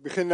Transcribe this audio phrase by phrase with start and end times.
[0.00, 0.26] Ik begin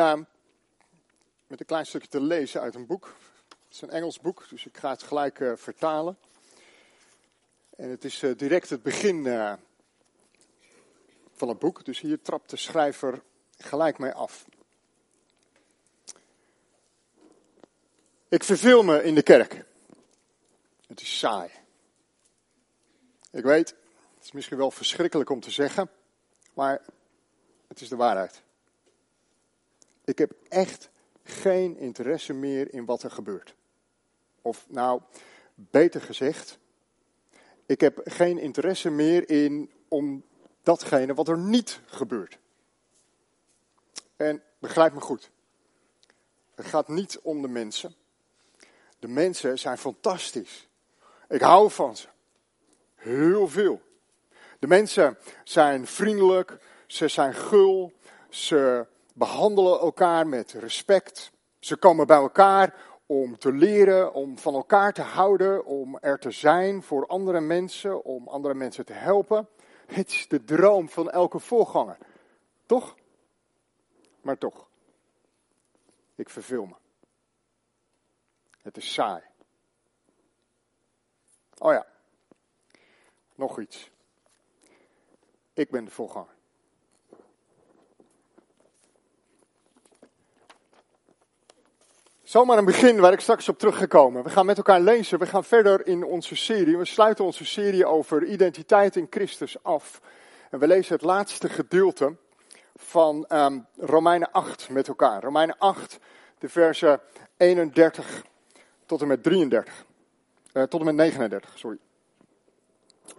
[1.46, 3.16] met een klein stukje te lezen uit een boek.
[3.48, 6.18] Het is een Engels boek, dus ik ga het gelijk uh, vertalen.
[7.76, 9.24] En het is uh, direct het begin
[11.32, 13.22] van het boek, dus hier trapt de schrijver
[13.58, 14.46] gelijk mee af.
[18.28, 19.64] Ik verveel me in de kerk.
[20.86, 21.50] Het is saai.
[23.30, 23.68] Ik weet,
[24.14, 25.90] het is misschien wel verschrikkelijk om te zeggen,
[26.54, 26.82] maar
[27.68, 28.44] het is de waarheid.
[30.06, 30.90] Ik heb echt
[31.22, 33.54] geen interesse meer in wat er gebeurt.
[34.42, 35.00] Of nou,
[35.54, 36.58] beter gezegd,
[37.66, 40.24] ik heb geen interesse meer in om
[40.62, 42.38] datgene wat er niet gebeurt.
[44.16, 45.30] En begrijp me goed.
[46.54, 47.94] Het gaat niet om de mensen.
[48.98, 50.68] De mensen zijn fantastisch.
[51.28, 52.08] Ik hou van ze.
[52.94, 53.80] Heel veel.
[54.58, 57.92] De mensen zijn vriendelijk, ze zijn gul,
[58.28, 61.32] ze behandelen elkaar met respect.
[61.58, 62.74] Ze komen bij elkaar
[63.06, 68.04] om te leren, om van elkaar te houden, om er te zijn voor andere mensen,
[68.04, 69.48] om andere mensen te helpen.
[69.86, 71.98] Het is de droom van elke voorganger.
[72.66, 72.96] Toch?
[74.20, 74.68] Maar toch.
[76.14, 76.74] Ik verveel me.
[78.62, 79.22] Het is saai.
[81.58, 81.86] Oh ja.
[83.34, 83.90] Nog iets.
[85.52, 86.35] Ik ben de voorganger.
[92.26, 94.22] Zomaar een begin waar ik straks op terug ga.
[94.22, 96.76] We gaan met elkaar lezen, we gaan verder in onze serie.
[96.76, 100.00] We sluiten onze serie over identiteit in Christus af.
[100.50, 102.16] En we lezen het laatste gedeelte
[102.76, 105.22] van um, Romeinen 8 met elkaar.
[105.22, 105.98] Romeinen 8,
[106.38, 107.00] de versen
[107.36, 108.24] 31
[108.86, 109.84] tot en met 33.
[110.52, 111.78] Uh, tot en met 39, sorry.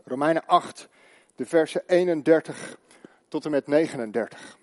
[0.06, 0.88] Romeinen 8,
[1.36, 2.78] de versen 31
[3.28, 4.58] tot en met 39.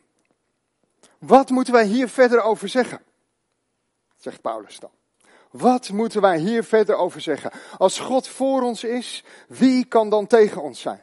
[1.19, 3.01] Wat moeten wij hier verder over zeggen?
[4.25, 4.91] Zegt Paulus dan.
[5.51, 7.51] Wat moeten wij hier verder over zeggen?
[7.77, 11.03] Als God voor ons is, wie kan dan tegen ons zijn?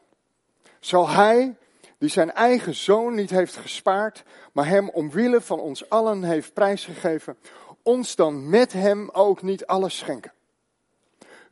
[0.80, 1.58] Zal Hij,
[1.98, 7.38] die zijn eigen zoon niet heeft gespaard, maar Hem omwille van ons allen heeft prijsgegeven,
[7.84, 10.34] ons dan met Hem ook niet alles schenken?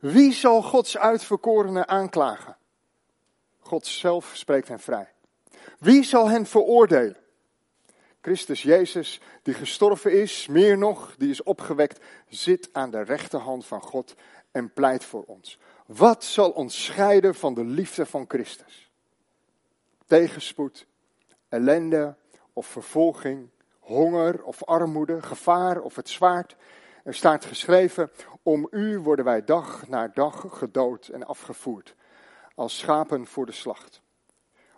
[0.00, 2.56] Wie zal Gods uitverkorenen aanklagen?
[3.60, 5.08] God zelf spreekt hen vrij.
[5.78, 7.19] Wie zal hen veroordelen?
[8.20, 13.82] Christus Jezus, die gestorven is, meer nog, die is opgewekt, zit aan de rechterhand van
[13.82, 14.14] God
[14.50, 15.58] en pleit voor ons.
[15.86, 18.90] Wat zal ons scheiden van de liefde van Christus?
[20.06, 20.86] Tegenspoed,
[21.48, 22.16] ellende
[22.52, 23.48] of vervolging,
[23.78, 26.56] honger of armoede, gevaar of het zwaard.
[27.04, 28.10] Er staat geschreven,
[28.42, 31.94] om u worden wij dag na dag gedood en afgevoerd,
[32.54, 34.02] als schapen voor de slacht.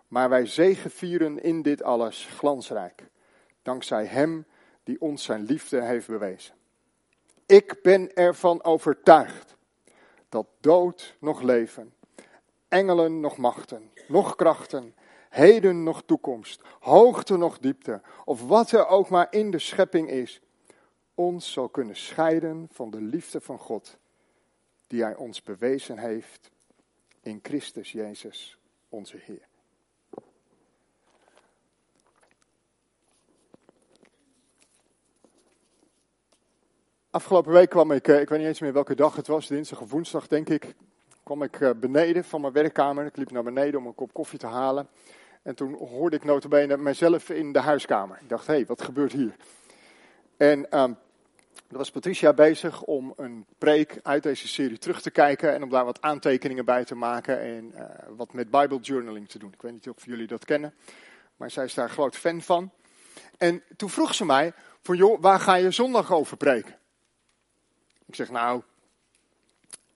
[0.07, 3.11] Maar wij zegevieren in dit alles glansrijk
[3.63, 4.45] dankzij Hem
[4.83, 6.55] die ons zijn liefde heeft bewezen.
[7.45, 9.55] Ik ben ervan overtuigd
[10.29, 11.93] dat dood nog leven,
[12.67, 14.95] engelen nog machten, nog krachten,
[15.29, 20.41] heden nog toekomst, hoogte nog diepte, of wat er ook maar in de schepping is,
[21.15, 23.97] ons zal kunnen scheiden van de liefde van God,
[24.87, 26.51] die Hij ons bewezen heeft
[27.21, 28.57] in Christus Jezus,
[28.89, 29.47] onze Heer.
[37.13, 39.81] Afgelopen week kwam ik, eh, ik weet niet eens meer welke dag het was, dinsdag
[39.81, 40.75] of woensdag denk ik,
[41.23, 43.05] kwam ik eh, beneden van mijn werkkamer.
[43.05, 44.87] Ik liep naar beneden om een kop koffie te halen.
[45.41, 48.17] En toen hoorde ik notabene mezelf in de huiskamer.
[48.21, 49.35] Ik dacht, hé, hey, wat gebeurt hier?
[50.37, 50.97] En um,
[51.71, 55.69] er was Patricia bezig om een preek uit deze serie terug te kijken en om
[55.69, 57.85] daar wat aantekeningen bij te maken en uh,
[58.15, 59.53] wat met Bible journaling te doen.
[59.53, 60.73] Ik weet niet of jullie dat kennen,
[61.37, 62.71] maar zij is daar groot fan van.
[63.37, 66.81] En toen vroeg ze mij, van joh, waar ga je zondag over preken?
[68.13, 68.61] Ik zeg nou,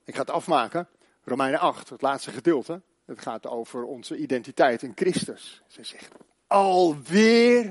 [0.03, 0.87] ik ga het afmaken.
[1.23, 2.81] Romeinen 8, het laatste gedeelte.
[3.05, 5.61] Het gaat over onze identiteit in Christus.
[5.67, 6.11] Ze zegt,
[6.47, 7.65] alweer?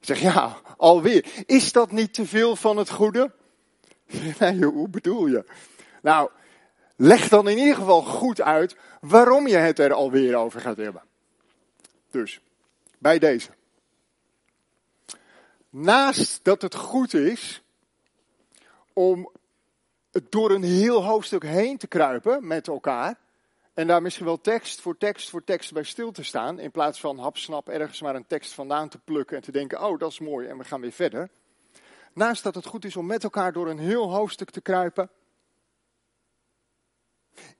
[0.00, 1.44] zeg, ja, alweer.
[1.46, 3.32] Is dat niet te veel van het goede?
[4.38, 5.44] Nee, hoe bedoel je?
[6.02, 6.30] Nou,
[6.96, 11.02] leg dan in ieder geval goed uit waarom je het er alweer over gaat hebben.
[12.10, 12.40] Dus,
[12.98, 13.50] bij deze
[15.74, 17.62] naast dat het goed is
[18.92, 19.30] om
[20.28, 23.18] door een heel hoofdstuk heen te kruipen met elkaar.
[23.74, 26.58] En daar misschien wel tekst voor tekst voor tekst bij stil te staan.
[26.58, 29.98] In plaats van hapsnap ergens maar een tekst vandaan te plukken en te denken, oh
[29.98, 31.30] dat is mooi en we gaan weer verder.
[32.12, 35.10] Naast dat het goed is om met elkaar door een heel hoofdstuk te kruipen.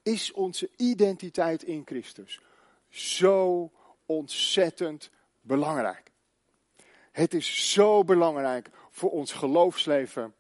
[0.03, 2.41] Is onze identiteit in Christus
[2.89, 3.71] zo
[4.07, 5.11] ontzettend
[5.41, 6.13] belangrijk.
[7.15, 10.35] Het is zo belangrijk voor ons geloofsleven,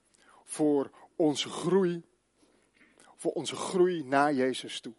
[0.45, 2.03] voor onze groei,
[3.17, 4.93] voor onze groei naar Jezus toe.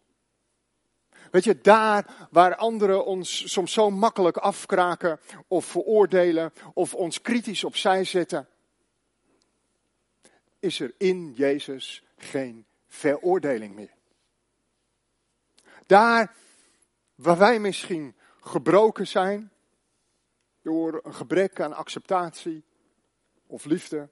[1.30, 7.64] Weet je, daar waar anderen ons soms zo makkelijk afkraken of veroordelen of ons kritisch
[7.64, 8.48] opzij zetten,
[10.58, 13.94] is er in Jezus geen veroordeling meer.
[15.86, 16.34] Daar
[17.14, 19.50] waar wij misschien gebroken zijn
[20.66, 22.64] door een gebrek aan acceptatie
[23.46, 24.08] of liefde,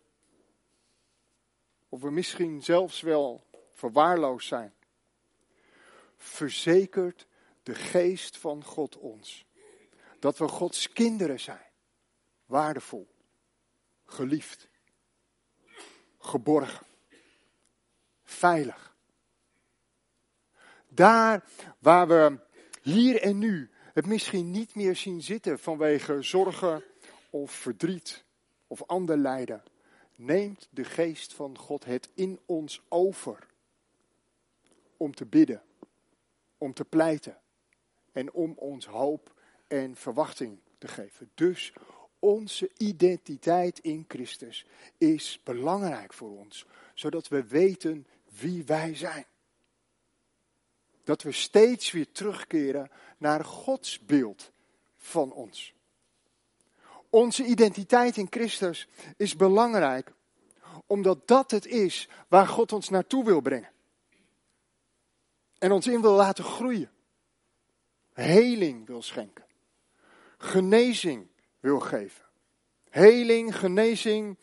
[1.88, 4.74] of we misschien zelfs wel verwaarloosd zijn,
[6.16, 7.26] verzekert
[7.62, 9.46] de geest van God ons.
[10.18, 11.70] Dat we Gods kinderen zijn,
[12.46, 13.08] waardevol,
[14.04, 14.68] geliefd,
[16.18, 16.86] geborgen,
[18.22, 18.96] veilig.
[20.88, 21.44] Daar
[21.78, 22.38] waar we
[22.82, 26.82] hier en nu het misschien niet meer zien zitten vanwege zorgen
[27.30, 28.24] of verdriet
[28.66, 29.62] of ander lijden,
[30.16, 33.46] neemt de geest van God het in ons over
[34.96, 35.62] om te bidden,
[36.58, 37.38] om te pleiten
[38.12, 39.34] en om ons hoop
[39.66, 41.30] en verwachting te geven.
[41.34, 41.72] Dus
[42.18, 44.66] onze identiteit in Christus
[44.98, 48.06] is belangrijk voor ons, zodat we weten
[48.40, 49.26] wie wij zijn.
[51.04, 54.50] Dat we steeds weer terugkeren naar Gods beeld
[54.96, 55.74] van ons.
[57.10, 60.12] Onze identiteit in Christus is belangrijk,
[60.86, 63.70] omdat dat het is waar God ons naartoe wil brengen.
[65.58, 66.90] En ons in wil laten groeien.
[68.12, 69.44] Heling wil schenken.
[70.38, 71.26] Genezing
[71.60, 72.24] wil geven.
[72.90, 74.38] Heling, genezing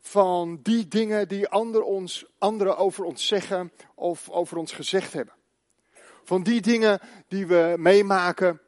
[0.00, 5.34] van die dingen die anderen, ons, anderen over ons zeggen of over ons gezegd hebben.
[6.22, 8.60] Van die dingen die we meemaken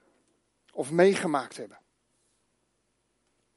[0.72, 1.78] of meegemaakt hebben.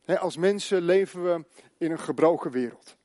[0.06, 1.46] als mensen leven we
[1.78, 2.98] in een gebroken wereld.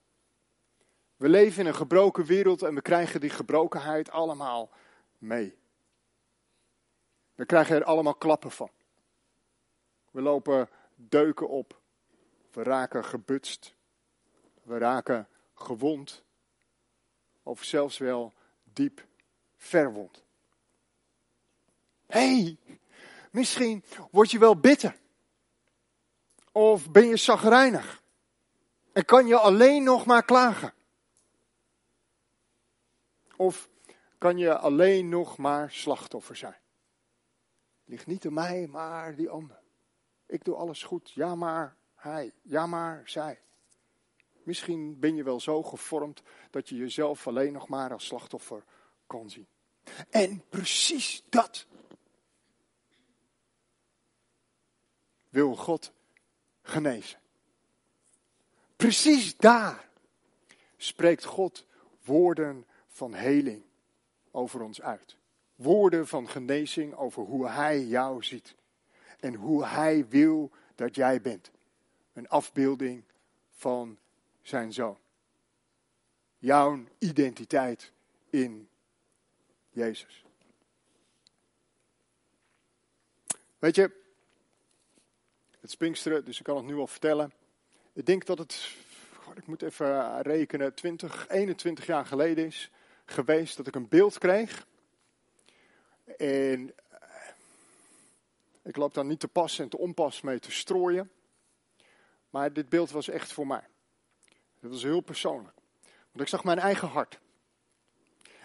[1.17, 4.71] We leven in een gebroken wereld en we krijgen die gebrokenheid allemaal
[5.19, 5.59] mee.
[7.35, 8.71] We krijgen er allemaal klappen van.
[10.11, 11.81] We lopen deuken op.
[12.50, 13.75] We raken gebutst.
[14.62, 16.25] We raken gewond.
[17.43, 18.33] Of zelfs wel
[18.65, 19.06] diep
[19.56, 20.22] verwond.
[22.12, 22.56] Hey,
[23.31, 24.97] misschien word je wel bitter.
[26.53, 28.03] Of ben je zagrijnig.
[28.93, 30.75] En kan je alleen nog maar klagen.
[33.37, 33.69] Of
[34.19, 36.61] kan je alleen nog maar slachtoffer zijn.
[37.85, 39.61] Ligt niet aan mij, maar die ander.
[40.26, 41.11] Ik doe alles goed.
[41.11, 42.32] Ja, maar hij.
[42.43, 43.41] Ja, maar zij.
[44.43, 48.64] Misschien ben je wel zo gevormd dat je jezelf alleen nog maar als slachtoffer
[49.06, 49.47] kan zien.
[50.11, 51.67] En precies dat
[55.32, 55.93] wil God
[56.62, 57.19] genezen.
[58.76, 59.88] Precies daar
[60.76, 61.67] spreekt God
[62.05, 63.62] woorden van heling
[64.31, 65.17] over ons uit.
[65.55, 68.55] Woorden van genezing over hoe Hij jou ziet.
[69.20, 71.50] En hoe Hij wil dat jij bent.
[72.12, 73.05] Een afbeelding
[73.50, 73.99] van
[74.43, 74.99] zijn zoon.
[76.38, 77.93] Jouw identiteit
[78.31, 78.69] in
[79.70, 80.25] Jezus.
[83.58, 84.01] Weet je,
[85.62, 87.33] het Spinksteren, dus ik kan het nu al vertellen.
[87.92, 88.71] Ik denk dat het,
[89.35, 92.71] ik moet even rekenen, 20, 21 jaar geleden is
[93.04, 94.66] geweest dat ik een beeld kreeg.
[96.16, 97.28] En eh,
[98.62, 101.11] ik loop daar niet te pas en te onpas mee te strooien.
[102.31, 103.66] Maar dit beeld was echt voor mij.
[104.61, 105.54] Het was heel persoonlijk.
[105.83, 107.21] Want ik zag mijn eigen hart.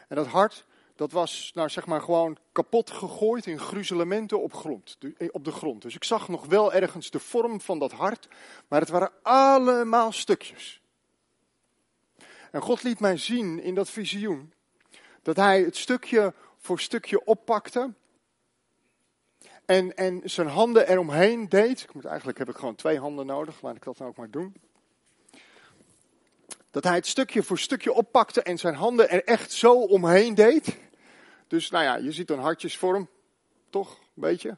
[0.08, 0.66] En dat hart,
[0.98, 5.52] dat was nou zeg maar gewoon kapot gegooid in gruzelementen op, grond, eh, op de
[5.52, 5.82] grond.
[5.82, 8.28] Dus ik zag nog wel ergens de vorm van dat hart,
[8.68, 10.82] maar het waren allemaal stukjes.
[12.52, 14.54] En God liet mij zien in dat visioen
[15.22, 17.94] dat hij het stukje voor stukje oppakte.
[19.66, 21.82] En, en zijn handen eromheen deed.
[21.82, 24.30] Ik moet, eigenlijk heb ik gewoon twee handen nodig, laat ik dat nou ook maar
[24.30, 24.56] doen.
[26.72, 30.78] Dat hij het stukje voor stukje oppakte en zijn handen er echt zo omheen deed.
[31.48, 33.10] Dus nou ja, je ziet een hartjesvorm,
[33.70, 33.92] toch?
[34.00, 34.58] Een beetje.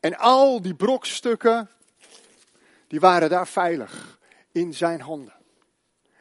[0.00, 1.70] En al die brokstukken,
[2.86, 4.18] die waren daar veilig
[4.52, 5.34] in zijn handen.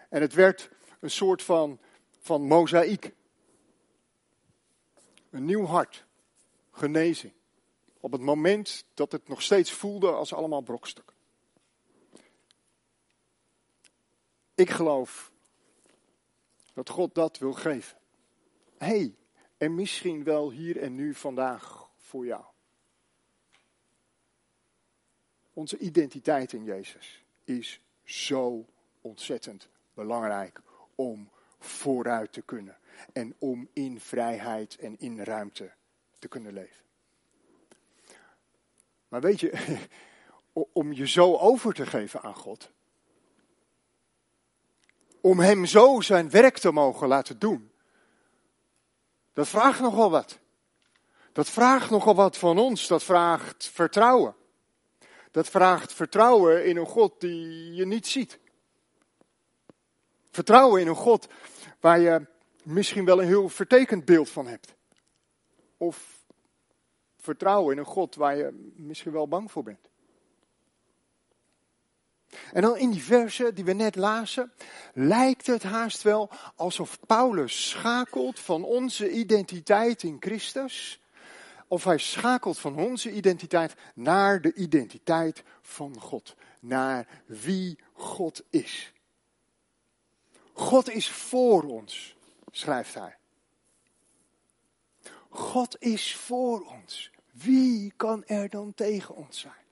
[0.10, 0.70] En het werd
[1.00, 1.80] een soort van
[2.24, 3.14] van mozaïek.
[5.30, 6.06] Een nieuw hart,
[6.72, 7.34] genezing.
[8.00, 11.16] Op het moment dat het nog steeds voelde als allemaal brokstukken.
[14.56, 15.32] Ik geloof
[16.74, 17.98] dat God dat wil geven.
[18.78, 19.16] Hey,
[19.58, 22.44] en misschien wel hier en nu vandaag voor jou.
[25.54, 28.66] Onze identiteit in Jezus is zo
[29.02, 30.62] ontzettend belangrijk
[30.96, 32.78] om vooruit te kunnen
[33.14, 35.72] en om in vrijheid en in ruimte
[36.20, 36.84] te kunnen leven.
[39.08, 39.78] Maar weet je,
[40.74, 42.72] om je zo over te geven aan God,
[45.22, 47.72] om Hem zo zijn werk te mogen laten doen,
[49.34, 50.40] dat vraagt nogal wat.
[51.32, 54.36] Dat vraagt nogal wat van ons, dat vraagt vertrouwen.
[55.32, 58.40] Dat vraagt vertrouwen in een God die je niet ziet.
[60.32, 61.28] Vertrouwen in een God
[61.80, 62.26] waar je
[62.64, 64.76] misschien wel een heel vertekend beeld van hebt.
[65.78, 66.26] Of
[67.18, 69.90] vertrouwen in een God waar je misschien wel bang voor bent.
[72.54, 74.52] En dan in die versen die we net lazen,
[74.94, 81.02] lijkt het haast wel alsof Paulus schakelt van onze identiteit in Christus,
[81.68, 88.94] of hij schakelt van onze identiteit naar de identiteit van God, naar wie God is.
[90.54, 92.16] God is voor ons,
[92.52, 93.18] schrijft hij.
[95.30, 97.12] God is voor ons.
[97.32, 99.63] Wie kan er dan tegen ons zijn?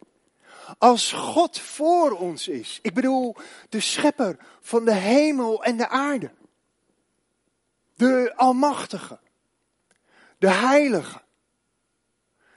[0.77, 3.35] Als God voor ons is, ik bedoel
[3.69, 6.31] de schepper van de hemel en de aarde,
[7.95, 9.19] de Almachtige,
[10.37, 11.21] de Heilige,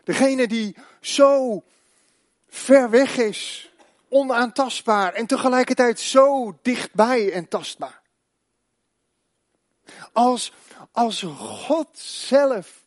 [0.05, 1.63] degene die zo
[2.49, 3.73] ver weg is,
[4.09, 8.03] onaantastbaar en tegelijkertijd zo dichtbij en tastbaar.
[10.13, 10.53] Als,
[10.93, 12.85] als God zelf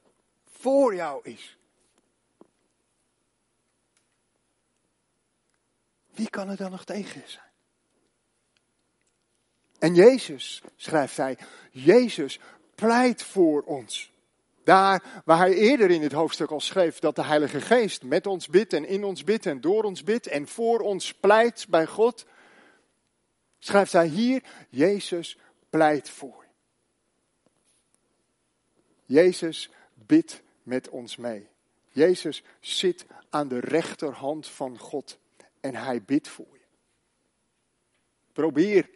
[0.51, 1.56] voor jou is.
[6.17, 7.45] Wie kan er dan nog tegen zijn?
[9.79, 11.37] En Jezus, schrijft hij,
[11.71, 12.39] Jezus
[12.75, 14.11] pleit voor ons.
[14.63, 18.47] Daar waar hij eerder in het hoofdstuk al schreef dat de Heilige Geest met ons
[18.47, 22.25] bidt en in ons bidt en door ons bidt en voor ons pleit bij God,
[23.59, 25.37] schrijft hij hier, Jezus
[25.69, 26.45] pleit voor.
[29.05, 31.47] Jezus bidt met ons mee.
[31.89, 35.17] Jezus zit aan de rechterhand van God
[35.67, 36.65] en hij bidt voor je.
[38.33, 38.89] Probeer,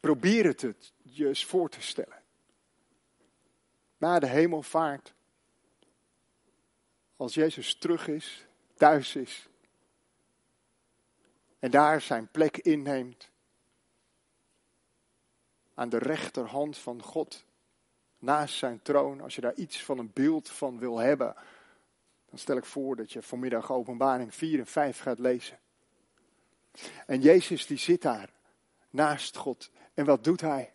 [0.00, 2.22] probeer het, het je eens voor te stellen.
[3.96, 5.14] Na de hemelvaart,
[7.16, 9.48] als Jezus terug is, thuis is,
[11.58, 13.30] en daar zijn plek inneemt,
[15.74, 17.44] aan de rechterhand van God,
[18.18, 21.34] naast zijn troon, als je daar iets van een beeld van wil hebben,
[22.30, 25.58] dan stel ik voor dat je vanmiddag openbaring 4 en 5 gaat lezen.
[27.06, 28.30] En Jezus die zit daar
[28.90, 29.70] naast God.
[29.94, 30.72] En wat doet hij?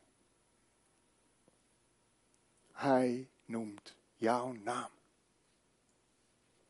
[2.72, 4.89] Hij noemt jouw naam.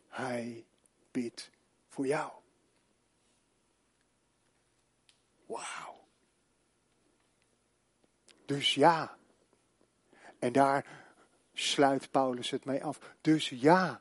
[0.07, 0.65] Hij
[1.11, 1.49] bidt
[1.87, 2.31] voor jou.
[5.45, 6.07] Wauw.
[8.45, 9.17] Dus ja.
[10.39, 10.85] En daar
[11.53, 12.99] sluit Paulus het mee af.
[13.21, 13.99] Dus ja,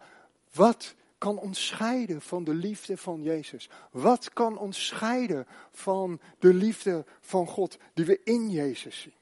[0.53, 3.69] wat kan ons scheiden van de liefde van Jezus?
[3.91, 9.15] Wat kan ons scheiden van de liefde van God die we in Jezus zien?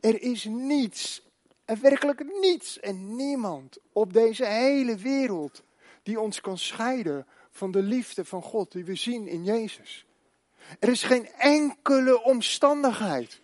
[0.00, 1.22] Er is niets,
[1.64, 5.62] en werkelijk niets en niemand op deze hele wereld
[6.02, 10.06] die ons kan scheiden van de liefde van God die we zien in Jezus.
[10.78, 13.40] Er is geen enkele omstandigheid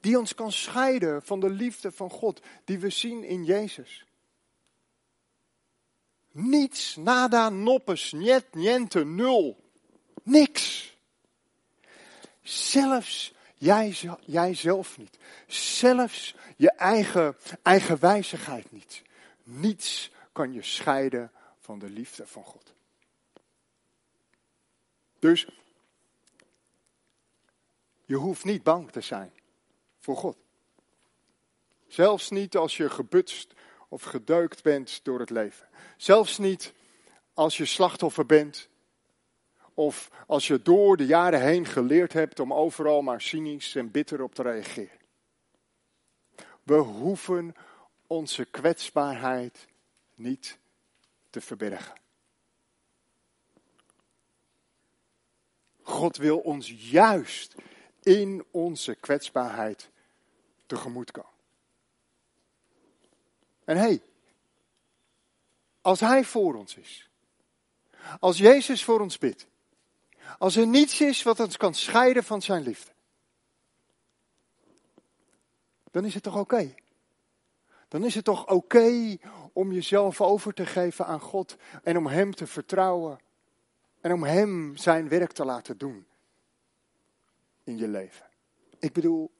[0.00, 4.04] die ons kan scheiden van de liefde van God die we zien in Jezus.
[6.34, 9.56] Niets, nada, noppes, niet, niente, nul.
[10.22, 10.96] Niks.
[12.42, 15.18] Zelfs jij, jijzelf niet.
[15.46, 19.02] Zelfs je eigen, eigen wijzigheid niet.
[19.42, 22.72] Niets kan je scheiden van de liefde van God.
[25.18, 25.46] Dus
[28.04, 29.32] je hoeft niet bang te zijn
[30.00, 30.36] voor God.
[31.86, 33.52] Zelfs niet als je gebutst
[33.88, 35.68] of gedeukt bent door het leven.
[35.96, 36.72] Zelfs niet
[37.34, 38.68] als je slachtoffer bent
[39.74, 44.22] of als je door de jaren heen geleerd hebt om overal maar cynisch en bitter
[44.22, 44.98] op te reageren.
[46.62, 47.54] We hoeven
[48.06, 49.66] onze kwetsbaarheid
[50.14, 50.58] niet
[51.30, 52.02] te verbergen.
[55.82, 57.54] God wil ons juist
[58.02, 59.90] in onze kwetsbaarheid
[60.66, 61.33] tegemoet komen.
[63.64, 64.02] En hé, hey,
[65.80, 67.08] als Hij voor ons is,
[68.20, 69.46] als Jezus voor ons bidt,
[70.38, 72.92] als er niets is wat ons kan scheiden van Zijn liefde,
[75.90, 76.74] dan is het toch oké?
[77.88, 79.16] Dan is het toch oké
[79.52, 83.18] om jezelf over te geven aan God en om Hem te vertrouwen
[84.00, 86.06] En om Hem zijn werk te laten doen
[87.64, 88.26] in je leven.
[88.78, 89.30] Ik bedoel,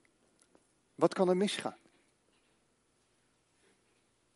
[0.94, 1.76] wat kan er misgaan?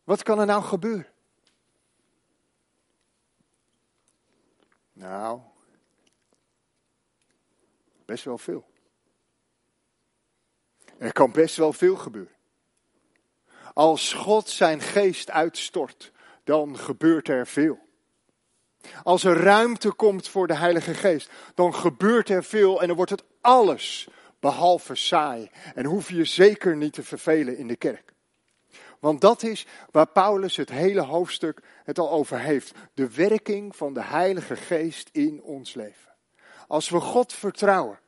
[0.09, 1.07] Wat kan er nou gebeuren?
[4.93, 5.41] Nou,
[8.05, 8.67] best wel veel.
[10.99, 12.35] Er kan best wel veel gebeuren.
[13.75, 16.13] Als God zijn geest uitstort,
[16.45, 17.79] dan gebeurt er veel.
[19.03, 23.11] Als er ruimte komt voor de Heilige Geest, dan gebeurt er veel en dan wordt
[23.11, 24.09] het alles
[24.41, 25.51] behalve saai.
[25.75, 28.08] En hoef je je zeker niet te vervelen in de kerk.
[29.01, 32.75] Want dat is waar Paulus het hele hoofdstuk het al over heeft.
[32.95, 36.15] De werking van de Heilige Geest in ons leven.
[36.67, 37.99] Als we God vertrouwen.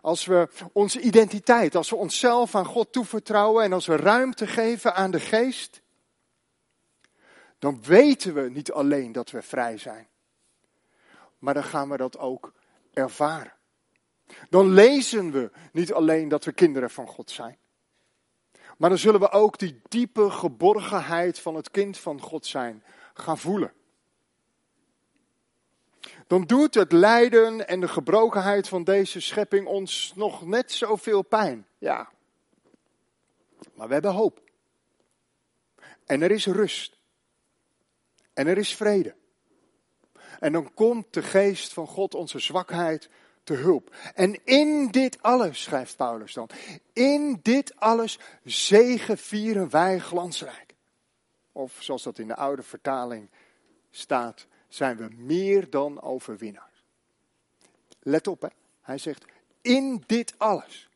[0.00, 4.94] Als we onze identiteit, als we onszelf aan God toevertrouwen en als we ruimte geven
[4.94, 5.82] aan de Geest.
[7.58, 10.08] Dan weten we niet alleen dat we vrij zijn.
[11.38, 12.52] Maar dan gaan we dat ook
[12.92, 13.52] ervaren.
[14.50, 17.58] Dan lezen we niet alleen dat we kinderen van God zijn.
[18.82, 22.84] Maar dan zullen we ook die diepe geborgenheid van het kind van God zijn
[23.14, 23.72] gaan voelen.
[26.26, 31.66] Dan doet het lijden en de gebrokenheid van deze schepping ons nog net zoveel pijn.
[31.78, 32.10] Ja.
[33.74, 34.40] Maar we hebben hoop.
[36.06, 36.98] En er is rust.
[38.32, 39.14] En er is vrede.
[40.40, 43.10] En dan komt de geest van God onze zwakheid
[43.44, 43.94] te hulp.
[44.14, 46.48] En in dit alles, schrijft Paulus dan,
[46.92, 48.18] in dit alles
[49.16, 50.74] vieren wij glansrijk.
[51.52, 53.30] Of zoals dat in de oude vertaling
[53.90, 56.84] staat, zijn we meer dan overwinnaars.
[58.00, 58.48] Let op, hè.
[58.80, 59.24] hij zegt,
[59.60, 60.88] in dit alles.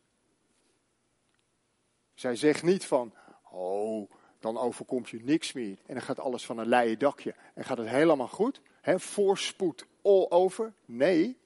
[2.13, 3.13] Zij zegt niet van,
[3.51, 5.77] oh, dan overkomt je niks meer.
[5.85, 7.35] En dan gaat alles van een leien dakje.
[7.53, 8.61] En gaat het helemaal goed.
[8.81, 10.73] He, voorspoed all over.
[10.85, 11.37] Nee,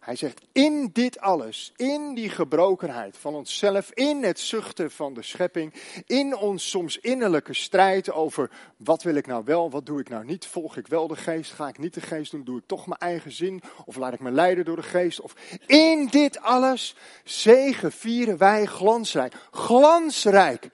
[0.00, 5.22] hij zegt, in dit alles, in die gebrokenheid van onszelf, in het zuchten van de
[5.22, 5.74] schepping,
[6.06, 10.24] in ons soms innerlijke strijd over wat wil ik nou wel, wat doe ik nou
[10.24, 12.86] niet, volg ik wel de geest, ga ik niet de geest doen, doe ik toch
[12.86, 15.34] mijn eigen zin, of laat ik me leiden door de geest, of
[15.66, 19.34] in dit alles zegen vieren wij glansrijk.
[19.50, 20.70] Glansrijk.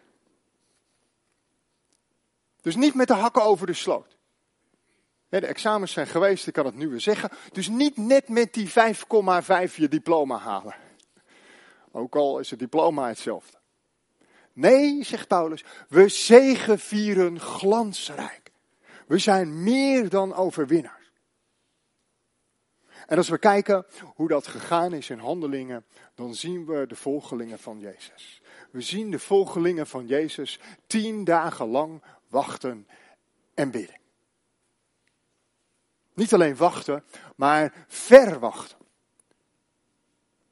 [2.63, 4.16] Dus niet met de hakken over de sloot.
[5.29, 7.31] De examens zijn geweest, ik kan het nu weer zeggen.
[7.53, 8.75] Dus niet net met die 5,5
[9.75, 10.75] je diploma halen.
[11.93, 13.59] Ook al is het diploma hetzelfde.
[14.53, 18.53] Nee, zegt Paulus, we zegevieren glansrijk.
[19.07, 21.13] We zijn meer dan overwinnaars.
[23.07, 25.85] En als we kijken hoe dat gegaan is in handelingen,
[26.15, 28.41] dan zien we de volgelingen van Jezus.
[28.71, 32.89] We zien de volgelingen van Jezus tien dagen lang wachten
[33.55, 34.05] en bidden.
[36.17, 38.79] Niet alleen wachten, maar verwachten.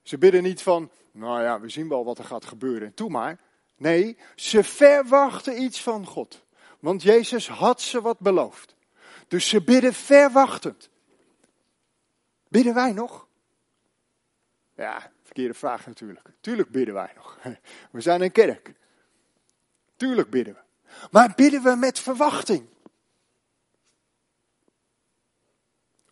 [0.03, 3.11] Ze bidden niet van, nou ja, we zien wel wat er gaat gebeuren en toe
[3.11, 3.40] maar.
[3.77, 6.44] Nee, ze verwachten iets van God.
[6.79, 8.74] Want Jezus had ze wat beloofd.
[9.29, 10.90] Dus ze bidden verwachtend.
[12.48, 13.27] Bidden wij nog?
[14.74, 16.29] Ja, verkeerde vraag natuurlijk.
[16.40, 17.38] Tuurlijk bidden wij nog.
[17.90, 18.74] We zijn een kerk.
[19.96, 20.61] Tuurlijk bidden we.
[21.11, 22.68] Maar bidden we met verwachting?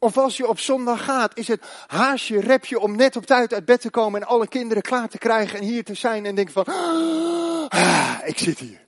[0.03, 3.65] Of als je op zondag gaat, is het haasje, repje om net op tijd uit
[3.65, 6.53] bed te komen en alle kinderen klaar te krijgen en hier te zijn en denken
[6.53, 8.87] van, ah, ik zit hier.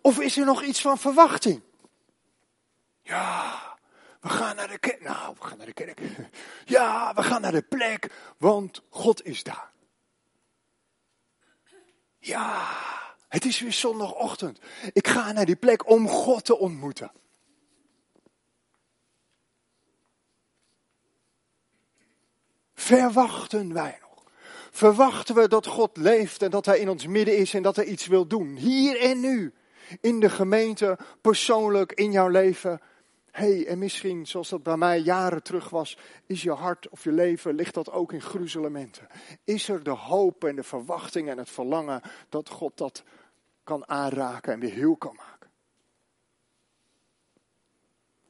[0.00, 1.62] Of is er nog iets van verwachting?
[3.02, 3.60] Ja,
[4.20, 5.02] we gaan naar de kerk.
[5.02, 6.00] Nou, we gaan naar de kerk.
[6.64, 9.70] Ja, we gaan naar de plek, want God is daar.
[12.18, 12.66] Ja,
[13.28, 14.58] het is weer zondagochtend.
[14.92, 17.12] Ik ga naar die plek om God te ontmoeten.
[22.78, 24.24] Verwachten wij nog?
[24.70, 27.84] Verwachten we dat God leeft en dat Hij in ons midden is en dat Hij
[27.84, 28.56] iets wil doen?
[28.56, 29.54] Hier en nu.
[30.00, 32.80] In de gemeente, persoonlijk, in jouw leven.
[33.30, 37.12] hey, en misschien, zoals dat bij mij jaren terug was, is je hart of je
[37.12, 39.06] leven, ligt dat ook in gruzelementen?
[39.44, 43.02] Is er de hoop en de verwachting en het verlangen dat God dat
[43.64, 45.37] kan aanraken en weer heel kan maken?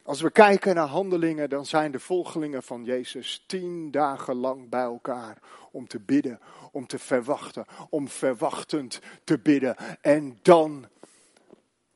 [0.09, 4.83] Als we kijken naar handelingen, dan zijn de volgelingen van Jezus tien dagen lang bij
[4.83, 5.39] elkaar
[5.71, 6.41] om te bidden,
[6.73, 9.77] om te verwachten, om verwachtend te bidden.
[10.01, 10.89] En dan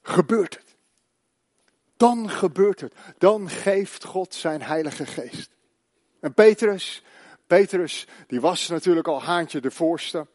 [0.02, 0.76] gebeurt het.
[1.96, 2.94] Dan gebeurt het.
[3.18, 5.50] Dan geeft God zijn Heilige Geest.
[6.20, 7.04] En Petrus,
[7.46, 10.26] Petrus, die was natuurlijk al haantje de voorste.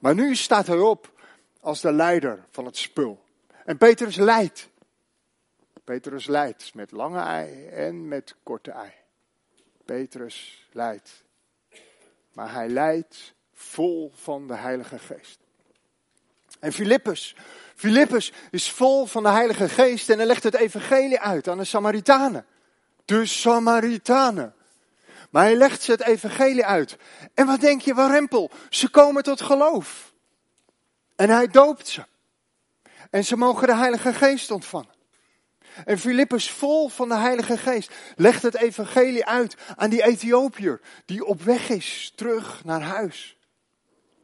[0.00, 1.12] Maar nu staat hij op
[1.60, 3.24] als de leider van het spul.
[3.64, 4.68] En Petrus leidt.
[5.88, 8.92] Petrus leidt met lange ei en met korte ei.
[9.84, 11.24] Petrus leidt.
[12.32, 15.38] Maar hij leidt vol van de Heilige Geest.
[16.60, 17.36] En Filippus,
[17.74, 21.64] Filippus is vol van de Heilige Geest en hij legt het evangelie uit aan de
[21.64, 22.46] Samaritanen.
[23.04, 24.54] De Samaritanen.
[25.30, 26.96] Maar hij legt ze het evangelie uit.
[27.34, 28.50] En wat denk je, warempel?
[28.68, 30.12] Ze komen tot geloof.
[31.16, 32.04] En hij doopt ze.
[33.10, 34.96] En ze mogen de Heilige Geest ontvangen.
[35.84, 41.24] En Filippus, vol van de Heilige Geest, legt het evangelie uit aan die Ethiopiër die
[41.24, 43.36] op weg is terug naar huis.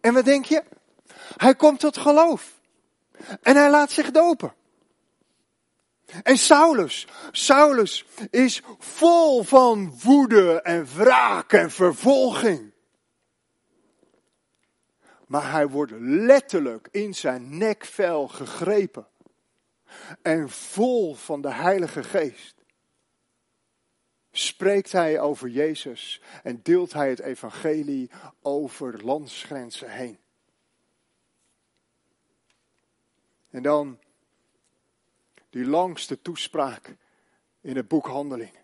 [0.00, 0.62] En wat denk je?
[1.36, 2.52] Hij komt tot geloof.
[3.42, 4.54] En hij laat zich dopen.
[6.22, 12.72] En Saulus, Saulus is vol van woede en wraak en vervolging.
[15.26, 19.06] Maar hij wordt letterlijk in zijn nekvel gegrepen.
[20.22, 22.64] En vol van de Heilige Geest
[24.30, 28.10] spreekt hij over Jezus en deelt hij het evangelie
[28.42, 30.18] over landsgrenzen heen.
[33.50, 33.98] En dan
[35.50, 36.96] die langste toespraak
[37.60, 38.62] in het boek Handelingen.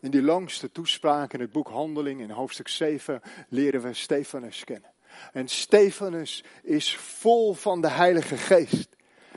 [0.00, 4.92] In die langste toespraak in het boek Handeling, in hoofdstuk 7, leren we Stefanus kennen.
[5.32, 8.93] En Stefanus is vol van de Heilige Geest.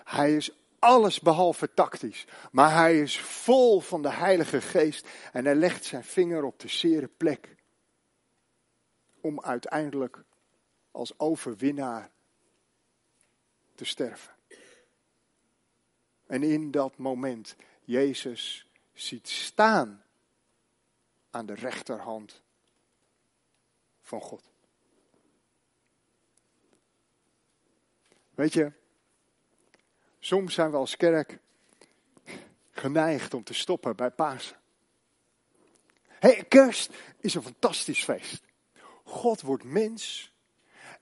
[0.08, 5.56] Hij is alles behalve tactisch, maar hij is vol van de Heilige Geest en hij
[5.56, 7.56] legt zijn vinger op de zere plek.
[9.22, 10.24] Om uiteindelijk
[10.92, 12.12] als overwinnaar
[13.76, 14.36] te sterven.
[16.28, 20.04] En in dat moment Jezus ziet staan
[21.30, 22.42] aan de rechterhand
[24.02, 24.44] van God.
[28.36, 28.72] Weet je,
[30.28, 31.40] soms zijn we als kerk
[32.72, 34.56] geneigd om te stoppen bij Pasen.
[36.08, 38.44] Hey, kerst is een fantastisch feest.
[39.04, 40.32] God wordt mens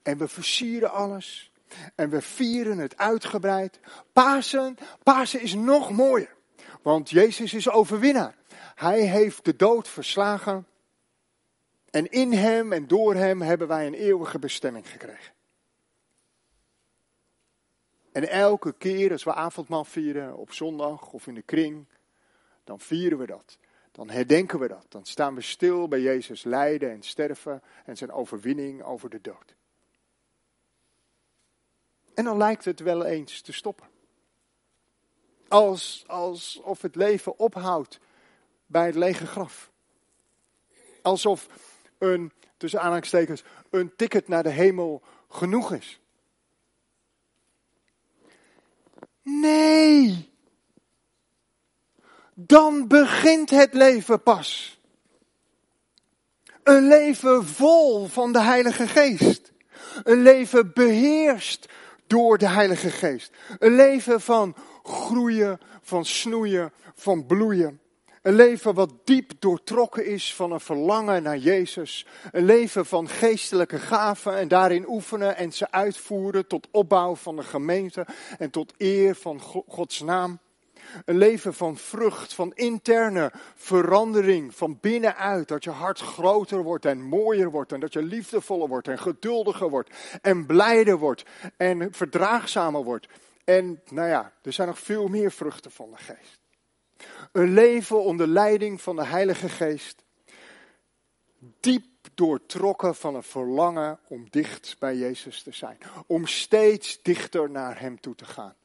[0.01, 1.51] en we versieren alles.
[1.95, 3.79] En we vieren het uitgebreid.
[4.13, 6.35] Pasen, Pasen is nog mooier.
[6.81, 8.35] Want Jezus is overwinnaar.
[8.75, 10.67] Hij heeft de dood verslagen.
[11.89, 15.34] En in hem en door hem hebben wij een eeuwige bestemming gekregen.
[18.15, 21.85] En elke keer als we avondmaal vieren op zondag of in de kring,
[22.63, 23.57] dan vieren we dat.
[23.91, 24.85] Dan herdenken we dat.
[24.89, 29.55] Dan staan we stil bij Jezus lijden en sterven en zijn overwinning over de dood.
[32.13, 33.87] En dan lijkt het wel eens te stoppen.
[35.47, 37.99] Als, alsof het leven ophoudt
[38.65, 39.71] bij het lege graf.
[41.01, 41.47] Alsof
[41.97, 45.99] een, tussen aanhalingstekens, een ticket naar de hemel genoeg is.
[49.25, 50.33] Nee.
[52.33, 54.79] Dan begint het leven pas.
[56.63, 59.51] Een leven vol van de Heilige Geest.
[60.03, 61.69] Een leven beheerst
[62.07, 63.31] door de Heilige Geest.
[63.59, 67.79] Een leven van groeien, van snoeien, van bloeien.
[68.25, 72.07] Een leven wat diep doortrokken is van een verlangen naar Jezus.
[72.31, 77.43] Een leven van geestelijke gaven en daarin oefenen en ze uitvoeren tot opbouw van de
[77.43, 78.07] gemeente
[78.37, 80.39] en tot eer van Gods naam.
[81.05, 85.47] Een leven van vrucht, van interne verandering, van binnenuit.
[85.47, 87.71] Dat je hart groter wordt en mooier wordt.
[87.71, 89.89] En dat je liefdevoller wordt en geduldiger wordt.
[90.21, 91.23] En blijder wordt
[91.57, 93.07] en verdraagzamer wordt.
[93.43, 96.44] En nou ja, er zijn nog veel meer vruchten van de geest.
[97.31, 100.03] Een leven onder leiding van de Heilige Geest.
[101.59, 105.77] Diep doortrokken van een verlangen om dicht bij Jezus te zijn.
[106.07, 108.55] Om steeds dichter naar Hem toe te gaan.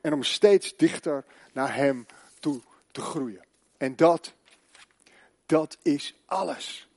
[0.00, 2.06] En om steeds dichter naar Hem
[2.40, 3.44] toe te groeien.
[3.76, 4.34] En dat,
[5.46, 6.88] dat is alles.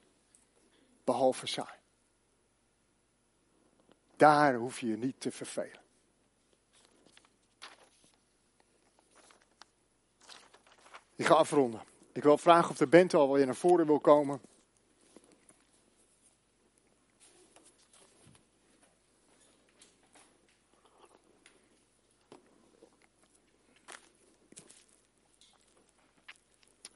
[1.04, 1.80] Behalve saai.
[4.16, 5.81] Daar hoef je je niet te vervelen.
[11.22, 11.82] Ik ga afronden.
[12.12, 14.42] Ik wil vragen of de band al weer naar voren wil komen.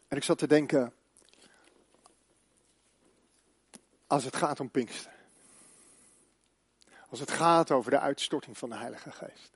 [0.07, 0.93] En ik zat te denken,
[4.07, 5.15] als het gaat om Pinkster.
[7.09, 9.54] Als het gaat over de uitstorting van de Heilige Geest.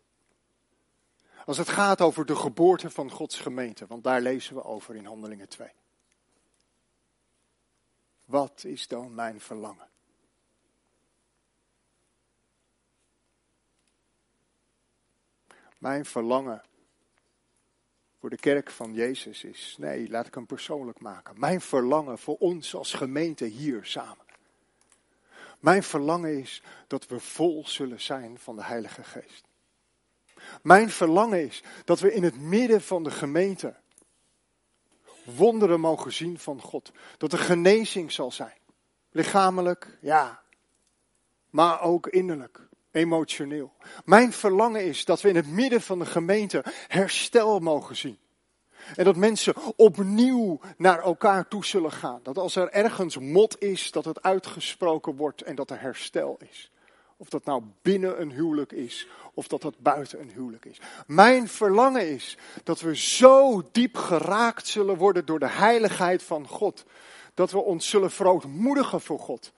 [1.49, 5.05] Als het gaat over de geboorte van Gods gemeente, want daar lezen we over in
[5.05, 5.69] Handelingen 2.
[8.25, 9.87] Wat is dan mijn verlangen?
[15.77, 16.63] Mijn verlangen
[18.19, 19.75] voor de kerk van Jezus is.
[19.79, 21.39] Nee, laat ik hem persoonlijk maken.
[21.39, 24.25] Mijn verlangen voor ons als gemeente hier samen.
[25.59, 29.48] Mijn verlangen is dat we vol zullen zijn van de Heilige Geest.
[30.61, 33.75] Mijn verlangen is dat we in het midden van de gemeente
[35.23, 36.91] wonderen mogen zien van God.
[37.17, 38.57] Dat er genezing zal zijn.
[39.11, 40.41] Lichamelijk, ja.
[41.49, 43.73] Maar ook innerlijk, emotioneel.
[44.05, 48.19] Mijn verlangen is dat we in het midden van de gemeente herstel mogen zien.
[48.95, 52.19] En dat mensen opnieuw naar elkaar toe zullen gaan.
[52.23, 56.71] Dat als er ergens mot is, dat het uitgesproken wordt en dat er herstel is.
[57.21, 60.79] Of dat nou binnen een huwelijk is, of dat dat buiten een huwelijk is.
[61.07, 66.85] Mijn verlangen is dat we zo diep geraakt zullen worden door de heiligheid van God.
[67.33, 69.53] Dat we ons zullen verootmoedigen voor God.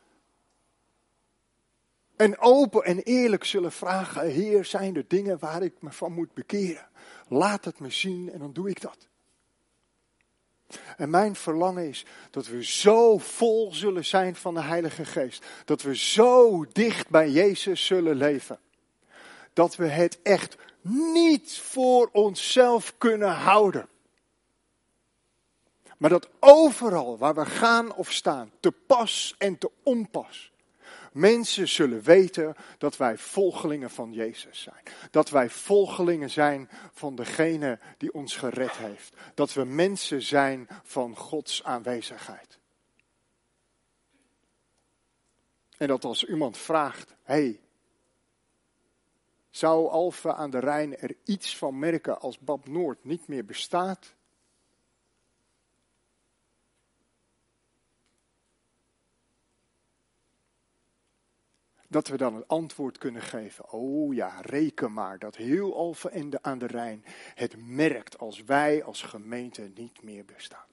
[2.16, 6.34] En open en eerlijk zullen vragen, Heer, zijn er dingen waar ik me van moet
[6.34, 6.90] bekeren?
[7.28, 9.08] Laat het me zien en dan doe ik dat.
[10.98, 15.46] En mijn verlangen is dat we zo vol zullen zijn van de Heilige Geest.
[15.66, 18.60] Dat we zo dicht bij Jezus zullen leven.
[19.54, 23.90] Dat we het echt niet voor onszelf kunnen houden.
[25.98, 30.51] Maar dat overal waar we gaan of staan, te pas en te onpas,
[31.12, 34.84] mensen zullen weten dat wij volgelingen van Jezus zijn.
[35.12, 39.16] Dat wij volgelingen zijn van degene die ons gered heeft.
[39.34, 42.60] Dat we mensen zijn van Gods aanwezigheid.
[45.78, 47.60] En dat als iemand vraagt, hey,
[49.50, 54.14] zou Alphen aan de Rijn er iets van merken als Bab Noord niet meer bestaat?
[61.92, 63.72] Dat we dan het antwoord kunnen geven.
[63.72, 67.04] Oh ja, reken maar dat heel Alphen en aan de Rijn
[67.36, 70.66] het merkt als wij als gemeente niet meer bestaan.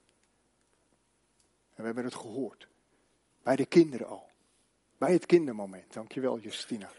[1.74, 2.68] En we hebben het gehoord.
[3.42, 4.28] Bij de kinderen al.
[4.98, 5.92] Bij het kindermoment.
[5.92, 6.90] Dankjewel Justina.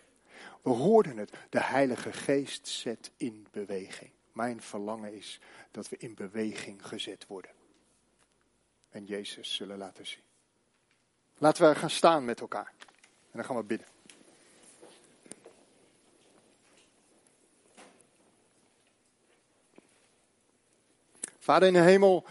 [0.62, 1.34] We hoorden het.
[1.50, 4.12] De Heilige Geest zet in beweging.
[4.32, 5.40] Mijn verlangen is
[5.72, 7.52] dat we in beweging gezet worden.
[8.90, 10.24] En Jezus zullen laten zien.
[11.38, 12.74] Laten we gaan staan met elkaar.
[13.32, 13.99] En dan gaan we bidden.
[21.50, 22.26] Vader in de hemel,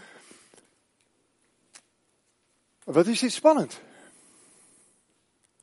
[2.83, 3.81] wat is dit spannend?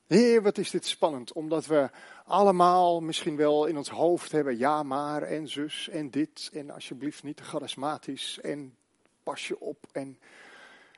[0.06, 1.90] Heer, wat is dit spannend, omdat we
[2.24, 7.22] allemaal misschien wel in ons hoofd hebben, ja maar en zus en dit en alsjeblieft
[7.22, 8.76] niet charismatisch en
[9.22, 10.18] pas je op en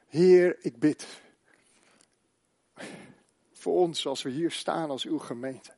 [0.06, 1.06] Heer, ik bid
[3.52, 5.74] voor ons als we hier staan als uw gemeente.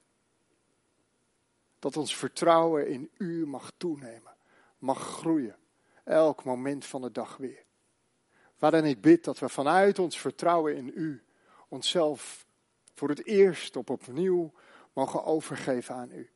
[1.79, 4.37] Dat ons vertrouwen in u mag toenemen,
[4.79, 5.60] mag groeien
[6.11, 7.64] elk moment van de dag weer.
[8.57, 11.25] Vader, en ik bid dat we vanuit ons vertrouwen in U
[11.68, 12.46] onszelf
[12.94, 14.53] voor het eerst op opnieuw
[14.92, 16.31] mogen overgeven aan U.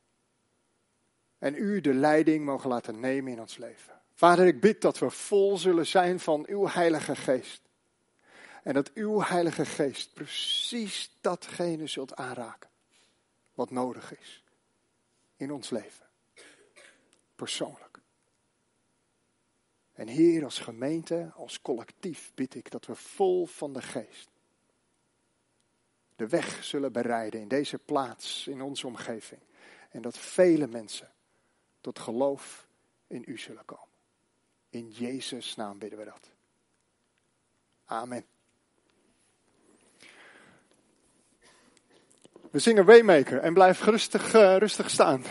[1.39, 4.01] En U de leiding mogen laten nemen in ons leven.
[4.15, 7.63] Vader, ik bid dat we vol zullen zijn van Uw Heilige Geest.
[8.63, 12.71] En dat Uw Heilige Geest precies datgene zult aanraken
[13.55, 14.45] wat nodig is
[15.37, 16.07] in ons leven.
[17.37, 17.94] Persoonlijk.
[19.95, 24.29] En Heer, als gemeente, als collectief bid ik dat we vol van de geest
[26.17, 29.41] de weg zullen bereiden in deze plaats, in onze omgeving.
[29.91, 31.11] En dat vele mensen
[31.81, 32.67] tot geloof
[33.07, 33.89] in U zullen komen.
[34.71, 36.31] In Jezus' naam bidden we dat.
[37.85, 38.25] Amen.
[42.51, 45.25] We zingen Waymaker en blijf rustig, uh, rustig staan.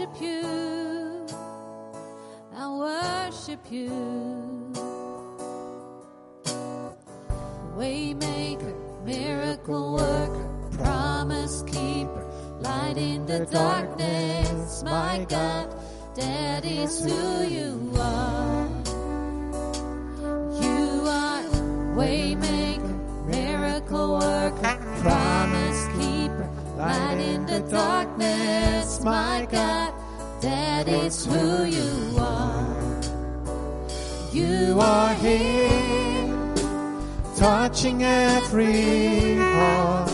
[0.00, 1.26] worship you.
[2.54, 4.72] I worship you.
[7.76, 12.24] Waymaker, miracle worker, promise keeper,
[12.60, 15.74] light in the darkness, my God.
[16.16, 18.79] That is who you are.
[30.90, 33.00] Is who you are.
[34.32, 36.54] You are here,
[37.36, 40.10] touching every heart.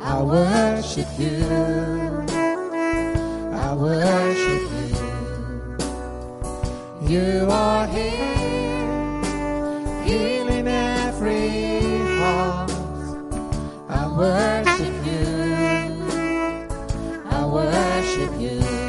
[0.00, 1.46] I worship you.
[3.54, 4.68] I worship
[7.06, 7.08] you.
[7.08, 9.22] You are here,
[10.04, 12.72] healing every heart.
[13.88, 15.26] I worship you.
[17.30, 18.81] I worship you.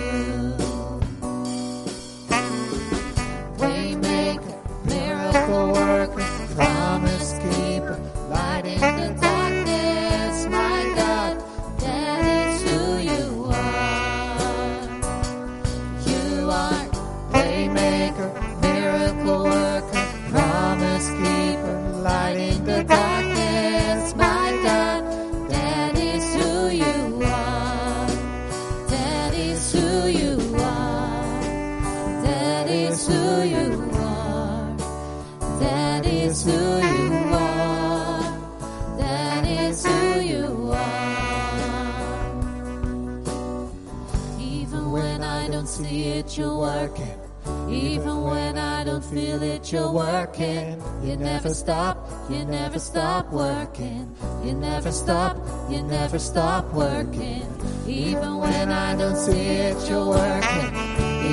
[52.94, 54.06] stop working.
[54.46, 55.36] You never stop,
[55.68, 57.44] you never stop working.
[57.88, 60.70] Even when I don't see it, you're working.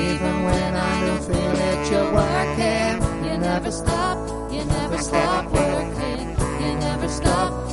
[0.06, 2.94] Even when I don't feel it, you're working.
[3.26, 4.16] You never stop,
[4.50, 6.30] you never stop working.
[6.64, 7.69] You never stop.